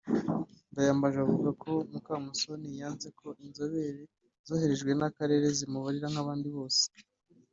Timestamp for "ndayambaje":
0.71-1.17